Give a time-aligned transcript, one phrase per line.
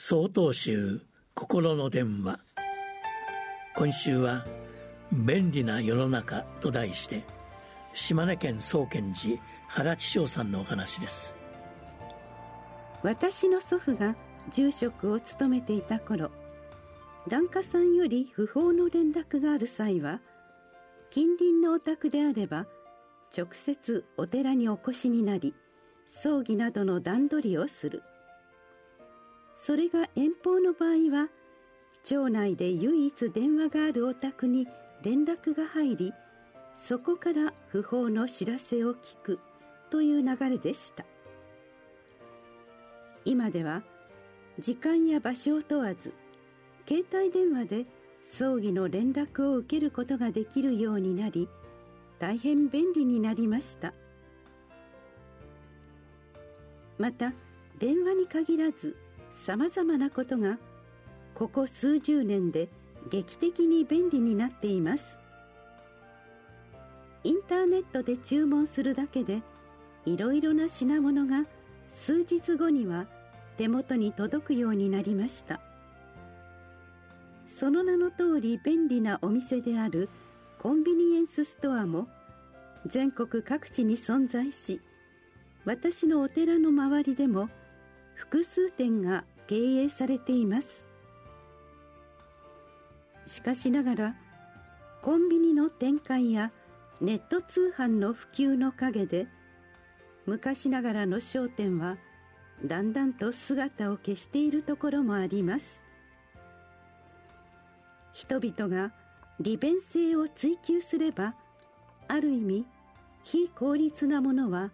[0.00, 1.00] 総統集
[1.34, 2.38] 心の電話。
[3.74, 4.46] 今週は
[5.10, 7.24] 「便利な世の中」と題して
[7.94, 11.34] 島根県宗建寺原千翔さんのお話です。
[13.02, 14.14] 私の祖父が
[14.50, 16.30] 住職を務めていた頃
[17.26, 20.20] 檀家さんより不法の連絡がある際は
[21.10, 22.68] 近隣のお宅であれば
[23.36, 25.56] 直接お寺にお越しになり
[26.06, 28.04] 葬儀などの段取りをする。
[29.68, 31.28] それが遠方の場合は
[32.02, 34.66] 町内で唯一電話があるお宅に
[35.02, 36.14] 連絡が入り
[36.74, 39.38] そこから不法の知らせを聞く
[39.90, 41.04] という流れでした。
[43.26, 43.82] 今では
[44.58, 46.14] 時間や場所を問わず
[46.88, 47.84] 携帯電話で
[48.22, 51.46] 葬儀の連絡を受けることができるようになり
[52.18, 53.92] 大変便利になりました。
[56.96, 57.34] また
[57.78, 58.96] 電話に限らず
[59.30, 60.58] さまざまなことが
[61.34, 62.68] ここ数十年で
[63.10, 65.18] 劇的に便利になっています。
[67.24, 69.42] インターネットで注文するだけで
[70.06, 71.44] いろいろな品物が
[71.88, 73.06] 数日後には
[73.56, 75.60] 手元に届くようになりました。
[77.44, 80.10] その名の通り便利なお店である
[80.58, 82.06] コンビニエンスストアも
[82.86, 84.82] 全国各地に存在し
[85.64, 87.48] 私のお寺の周りでも
[88.18, 90.84] 複数店が経営されています。
[93.26, 94.16] しかしながら
[95.02, 96.50] コンビニの展開や
[97.00, 99.28] ネット通販の普及の陰で
[100.26, 101.96] 昔ながらの商店は
[102.64, 105.84] だんだんと姿を消しているところもあります。
[108.12, 108.92] 人々が
[109.38, 111.36] 利便性を追求すれば
[112.08, 112.66] ある意味
[113.22, 114.72] 非効率なものは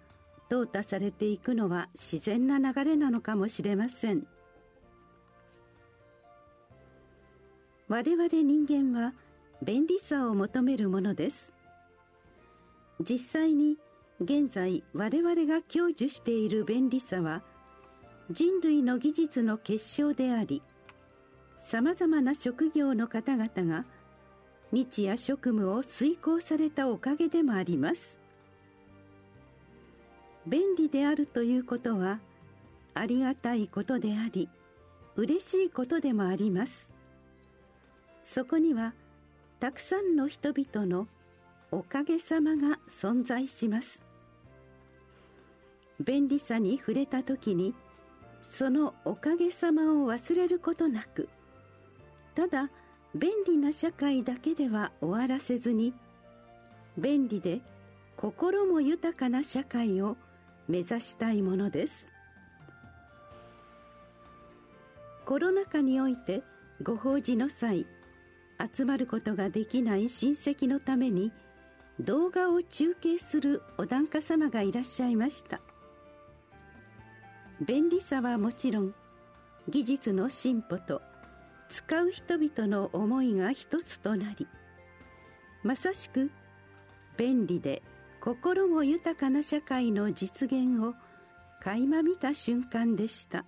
[0.48, 4.26] 淘汰されていくのは自然な流れなのかもしれません。
[7.88, 9.14] 我々人間は
[9.62, 11.52] 便利さを求めるものです。
[13.00, 13.76] 実際に
[14.20, 17.42] 現在我々が享受している便利さは
[18.30, 20.62] 人類の技術の結晶であり
[21.58, 23.84] さまざまな職業の方々が
[24.70, 28.20] 日夜職務を遂行されたおかげでもあります。
[30.46, 32.20] 便利であるということは
[32.94, 34.48] ありがたいことであり
[35.16, 36.90] 嬉しいことでもあります。
[38.22, 38.94] そこには
[39.60, 41.06] たくさんの人々の
[41.70, 44.06] おかげさまが存在します。
[46.00, 47.74] 便利さに触れた時に
[48.42, 51.28] そのおかげさまを忘れることなく
[52.34, 52.70] ただ
[53.14, 55.94] 便利な社会だけでは終わらせずに
[56.98, 57.60] 便利で
[58.16, 60.16] 心も豊かな社会を
[60.68, 62.06] 目指したいものです。
[65.26, 66.42] コロナ禍において
[66.82, 67.86] ご法事の際
[68.74, 71.32] 集まることができない親戚のために
[72.00, 75.60] 動画を中継するお檀家様がいらっしゃいました。
[77.60, 78.94] 便利さはもちろん
[79.68, 81.00] 技術の進歩と
[81.68, 84.46] 使う人々の思いが一つとなり
[85.62, 86.30] まさしく
[87.16, 87.82] 便利で
[88.24, 90.94] 心も豊かな社会の実現を
[91.62, 93.44] 垣間見た瞬間でした。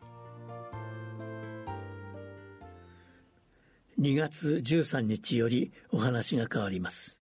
[3.98, 7.18] 2月13日よりお話が変わります。